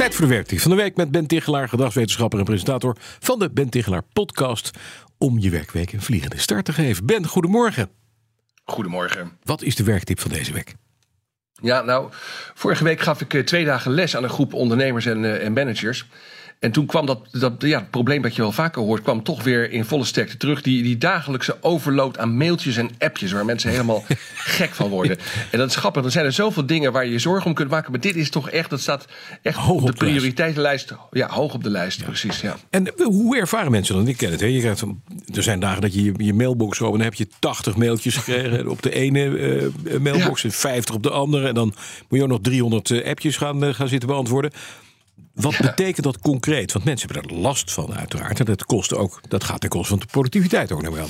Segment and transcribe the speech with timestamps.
[0.00, 3.50] Tijd voor de werktip van de week met Ben Tichelaar, gedragswetenschapper en presentator van de
[3.50, 4.70] Ben Tichelaar podcast.
[5.18, 7.06] Om je werkweek een vliegende start te geven.
[7.06, 7.90] Ben, goedemorgen.
[8.64, 9.38] Goedemorgen.
[9.42, 10.74] Wat is de werktip van deze week?
[11.52, 12.08] Ja, nou,
[12.54, 15.52] vorige week gaf ik eh, twee dagen les aan een groep ondernemers en, eh, en
[15.52, 16.06] managers.
[16.60, 19.42] En toen kwam dat, dat ja, het probleem dat je wel vaker hoort, kwam toch
[19.42, 20.62] weer in volle sterkte terug.
[20.62, 24.04] Die, die dagelijkse overload aan mailtjes en appjes waar mensen helemaal
[24.58, 25.18] gek van worden.
[25.50, 26.04] En dat is grappig.
[26.04, 27.90] Er zijn er zoveel dingen waar je je zorgen om kunt maken.
[27.90, 29.06] Maar dit is toch echt, dat staat
[29.42, 30.94] echt Hoog op de prioriteitenlijst.
[31.10, 32.40] Ja, hoog op de lijst, precies.
[32.40, 32.56] Ja.
[32.70, 34.08] En eh, hoe ervaren mensen dan?
[34.08, 34.40] Ik ken het.
[34.40, 34.46] Hè?
[34.46, 34.84] Je krijgt,
[35.34, 38.16] er zijn dagen dat je je, je mailbox opent en dan heb je 80 mailtjes
[38.16, 41.48] gekregen op de ene eh, mailbox en 50 op de andere.
[41.48, 41.74] En dan
[42.08, 44.50] moet je ook nog 300 eh, appjes gaan, gaan zitten beantwoorden.
[45.34, 46.72] Wat betekent dat concreet?
[46.72, 48.38] Want mensen hebben er last van, uiteraard.
[48.38, 51.08] En dat, kost ook, dat gaat ten koste van de productiviteit ook, ik aan.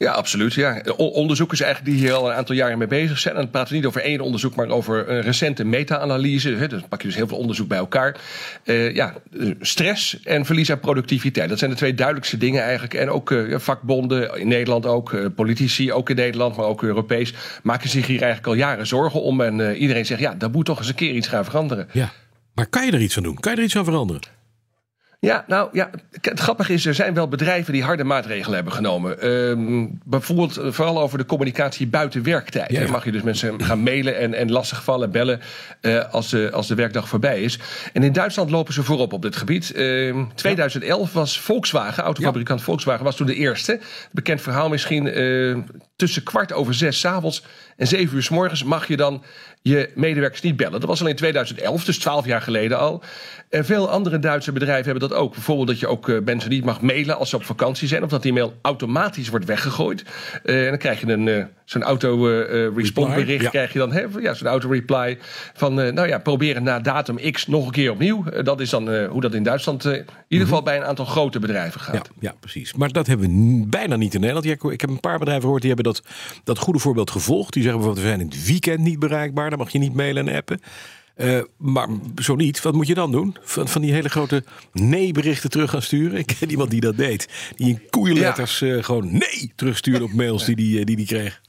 [0.00, 0.54] Ja, absoluut.
[0.54, 0.82] Ja.
[0.96, 3.34] Onderzoekers eigenlijk die hier al een aantal jaren mee bezig zijn.
[3.34, 6.68] En dan praten we niet over één onderzoek, maar over een recente meta-analyse.
[6.68, 8.16] Dan pak je dus heel veel onderzoek bij elkaar.
[8.64, 9.14] Eh, ja,
[9.60, 11.48] stress en verlies aan productiviteit.
[11.48, 12.94] Dat zijn de twee duidelijkste dingen eigenlijk.
[12.94, 17.34] En ook eh, vakbonden in Nederland ook, eh, politici ook in Nederland, maar ook Europees,
[17.62, 19.40] maken zich hier eigenlijk al jaren zorgen om.
[19.40, 21.88] En iedereen zegt, ja, daar moet toch eens een keer iets gaan veranderen.
[21.92, 22.12] Ja.
[22.54, 23.40] Maar kan je er iets aan doen?
[23.40, 24.22] Kan je er iets aan veranderen?
[25.20, 25.90] Ja, nou ja,
[26.20, 29.20] het grappige is, er zijn wel bedrijven die harde maatregelen hebben genomen.
[29.20, 32.70] Ehm, bijvoorbeeld eh, vooral over de communicatie buiten werktijd.
[32.70, 32.82] Ja, ja.
[32.82, 35.40] Dan mag je dus mensen gaan mailen en, en lastigvallen, bellen
[35.80, 37.58] eh, als, de, als de werkdag voorbij is.
[37.92, 39.72] En in Duitsland lopen ze voorop op dit gebied.
[39.72, 43.80] Ehm 2011 was Volkswagen, autofabrikant Volkswagen, was toen de eerste.
[44.12, 45.56] Bekend verhaal misschien, eh,
[45.96, 47.44] tussen kwart over zes 's avonds
[47.76, 49.22] en zeven uur s morgens mag je dan
[49.62, 50.80] je medewerkers niet bellen.
[50.80, 53.02] Dat was al in 2011, dus 12 jaar geleden al.
[53.48, 55.32] En veel andere Duitse bedrijven hebben dat ook.
[55.32, 58.02] Bijvoorbeeld dat je ook eh, mensen niet mag mailen als ze op vakantie zijn.
[58.02, 60.04] Of dat die mail automatisch wordt weggegooid.
[60.44, 63.42] Eh, en dan krijg je een, eh, zo'n auto-respond bericht.
[63.42, 63.48] ja.
[63.50, 65.18] Krijg je dan, hè, ja, zo'n auto-reply.
[65.54, 68.24] Van, nou ja, proberen na datum X nog een keer opnieuw.
[68.42, 71.80] Dat is dan hoe dat in Duitsland in ieder geval bij een aantal grote bedrijven
[71.80, 71.94] gaat.
[71.94, 72.74] Ja, ja, precies.
[72.74, 74.46] Maar dat hebben we bijna niet in Nederland.
[74.72, 76.02] Ik heb een paar bedrijven gehoord die hebben dat,
[76.44, 77.52] dat goede voorbeeld gevolgd.
[77.52, 79.50] Die zeggen bijvoorbeeld, we zijn in het weekend niet bereikbaar.
[79.50, 80.60] Dan mag je niet mailen en appen.
[81.20, 81.88] Eh, maar
[82.22, 83.36] zo niet, wat moet je dan doen?
[83.40, 86.18] Van, van die hele grote nee-berichten terug gaan sturen?
[86.18, 87.28] Ik ken iemand die dat deed.
[87.56, 91.40] Die in koeienletters eh, gewoon nee terugstuurde op mails die die, eh, die, die kreeg.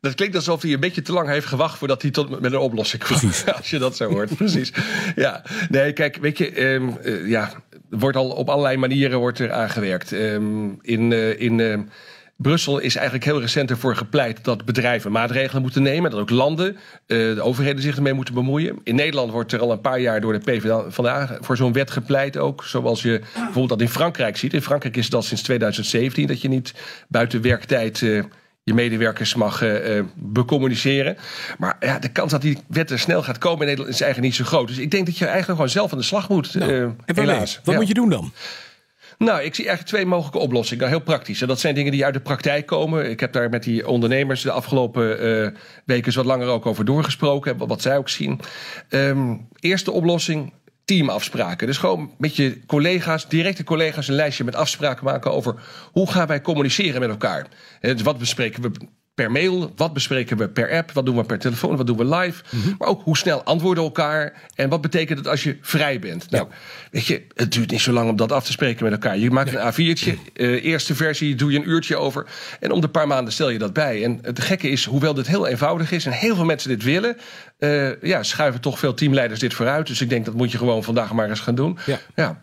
[0.00, 2.58] Dat klinkt alsof hij een beetje te lang heeft gewacht voordat hij tot met een
[2.58, 3.30] oplossing kwam.
[3.56, 4.72] Als je dat zo hoort, precies.
[5.16, 7.52] Ja, nee, kijk, weet je, eh, ja,
[7.90, 10.12] er wordt al op allerlei manieren wordt er aangewerkt.
[10.12, 11.88] Ehm, in in
[12.36, 16.10] Brussel is eigenlijk heel recent ervoor gepleit dat bedrijven maatregelen moeten nemen.
[16.10, 18.78] Dat ook landen, eh, de overheden zich ermee moeten bemoeien.
[18.84, 22.36] In Nederland wordt er al een paar jaar door de PvdA voor zo'n wet gepleit
[22.36, 22.64] ook.
[22.64, 24.54] Zoals je bijvoorbeeld dat in Frankrijk ziet.
[24.54, 26.74] In Frankrijk is al sinds 2017 dat je niet
[27.08, 28.02] buiten werktijd...
[28.02, 28.22] eh,
[28.62, 31.16] je medewerkers mag eh, becommuniceren.
[31.58, 34.32] Maar ja, de kans dat die wet er snel gaat komen in Nederland is eigenlijk
[34.32, 34.68] niet zo groot.
[34.68, 36.54] Dus ik denk dat je eigenlijk gewoon zelf aan de slag moet.
[36.54, 36.72] Nou,
[37.04, 37.60] en helaas.
[37.64, 37.80] Wat Ja.
[37.80, 38.32] moet je doen dan?
[39.18, 40.84] Nou, ik zie eigenlijk twee mogelijke oplossingen.
[40.84, 41.40] Nou, Heel praktisch.
[41.40, 43.10] En dat zijn dingen die uit de praktijk komen.
[43.10, 45.50] Ik heb daar met die ondernemers de afgelopen eh,
[45.84, 47.56] weken wat langer ook over doorgesproken.
[47.56, 48.40] Wat, zij ook zien.
[48.88, 50.52] Ehm, eerste oplossing.
[50.84, 51.66] Teamafspraken.
[51.66, 55.54] Dus gewoon met je collega's, directe collega's, een lijstje met afspraken maken over
[55.92, 57.46] hoe gaan wij communiceren met elkaar.
[57.80, 58.70] Dus wat bespreken we
[59.16, 62.04] per mail, wat bespreken we per app, wat doen we per telefoon, wat doen we
[62.04, 62.42] live.
[62.78, 66.30] Maar ook hoe snel antwoorden elkaar en wat betekent het als je vrij bent.
[66.30, 66.48] Nou,
[66.90, 69.18] weet je, het duurt niet zo lang om dat af te spreken met elkaar.
[69.18, 72.26] Je maakt een A4'tje, eh, eerste versie doe je een uurtje over
[72.60, 74.04] en om de paar maanden stel je dat bij.
[74.04, 77.16] En het gekke is, hoewel dit heel eenvoudig is en heel veel mensen dit willen,
[77.58, 79.86] eh, ja, schuiven toch veel teamleiders dit vooruit.
[79.86, 81.78] Dus ik denk dat moet je gewoon vandaag maar eens gaan doen.
[82.14, 82.38] Ja.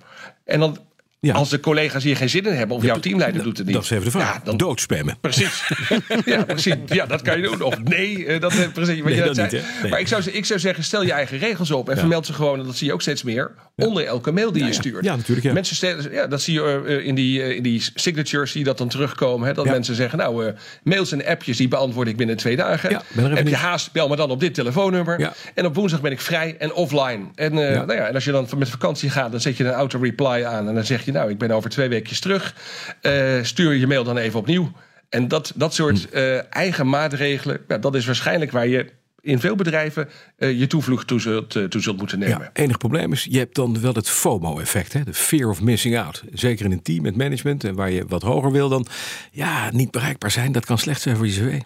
[0.46, 0.78] En dan,
[1.24, 1.34] Ja.
[1.34, 3.76] als de collega's hier geen zin in hebben of jouw teamleider doet het niet.
[3.76, 4.34] Dat is even de vraag.
[4.34, 5.18] Ja, dan Doodspammen.
[5.22, 5.64] Precies.
[6.26, 6.76] ja, precies.
[6.86, 7.62] Ja, dat kan je doen.
[7.62, 9.00] Of nee, eh, dat eh, precies.
[9.00, 9.64] Wat Nee, je dat niet, zei.
[9.82, 9.92] Nee.
[9.92, 12.60] Maar ik zou, ik zou zeggen, stel je eigen regels op en vermeld ze gewoon,
[12.60, 15.06] en dat zie je ook steeds meer, onder elke mail die je stuurt.
[15.06, 15.54] Ja, natuurlijk.
[15.54, 18.88] Mensen stellen, ja, dat zie je eh, in, die, in die signatures die dat dan
[18.88, 19.48] terugkomen.
[19.48, 20.54] Hè, dat mensen zeggen, nou,
[20.84, 23.02] mails en appjes die beantwoord ik binnen twee dagen.
[23.16, 25.32] Heb je haast, bel me dan op dit telefoonnummer.
[25.54, 27.20] En op woensdag ben ik vrij en offline.
[27.36, 27.54] En.
[27.54, 30.68] Nou ja, en als je dan met vakantie gaat, dan zet je een auto-reply aan.
[30.68, 32.56] En dan zeg je, nou, ik ben over twee weekjes terug.
[33.02, 34.72] Eh, stuur je mail dan even opnieuw.
[35.10, 36.16] En dat, dat soort Hm.
[36.16, 41.08] eh, eigen maatregelen, ja, dat is waarschijnlijk waar je in veel bedrijven uh, je toevlucht
[41.08, 42.40] toe zult, uh, toe zult moeten nemen.
[42.40, 46.24] Ja, enig probleem is, je hebt dan wel het FOMO-effect, de fear of missing out.
[46.34, 48.86] Zeker in een team met management en waar je wat hoger wil dan,
[49.32, 51.62] ja, niet bereikbaar zijn, dat kan slecht zijn voor je cv.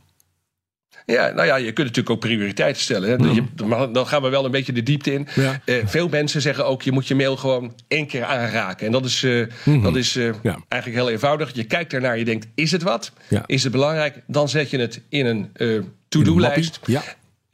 [1.12, 3.10] Ja, nou ja, je kunt natuurlijk ook prioriteiten stellen.
[3.10, 3.32] Hè.
[3.32, 3.44] Je,
[3.92, 5.28] dan gaan we wel een beetje de diepte in.
[5.36, 5.62] Ja.
[5.66, 8.86] Uh, veel mensen zeggen ook, je moet je mail gewoon één keer aanraken.
[8.86, 9.84] En dat is, uh, mm-hmm.
[9.84, 10.60] dat is uh, ja.
[10.68, 11.52] eigenlijk heel eenvoudig.
[11.54, 13.12] Je kijkt ernaar, je denkt, is het wat?
[13.28, 13.44] Ja.
[13.46, 14.22] Is het belangrijk?
[14.28, 15.52] Dan zet je het in een
[16.08, 16.80] to-do-lijst.
[16.86, 17.04] Ja.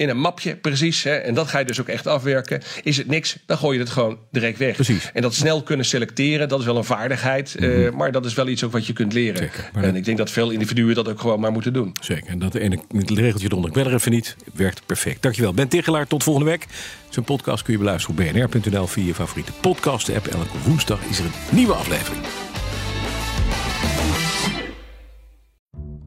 [0.03, 1.03] In een mapje, precies.
[1.03, 2.61] Hè, en dat ga je dus ook echt afwerken.
[2.83, 4.75] Is het niks, dan gooi je het gewoon direct weg.
[4.75, 5.09] Precies.
[5.13, 7.55] En dat snel kunnen selecteren, dat is wel een vaardigheid.
[7.59, 7.81] Mm -hmm.
[7.81, 9.37] uh, maar dat is wel iets ook wat je kunt leren.
[9.37, 9.95] Zeker, en dat...
[9.95, 11.95] ik denk dat veel individuen dat ook gewoon maar moeten doen.
[12.01, 12.27] Zeker.
[12.27, 15.21] En dat ene regeltje eronder, ik ben er even niet, werkt perfect.
[15.21, 15.53] Dankjewel.
[15.53, 16.67] Ben Tichelaar, tot volgende week.
[17.09, 20.27] Zijn podcast kun je beluisteren op bnr.nl via je favoriete podcast-app.
[20.27, 22.23] Elke woensdag is er een nieuwe aflevering.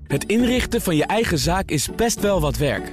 [0.07, 2.93] Het inrichten van je eigen zaak is best wel wat werk.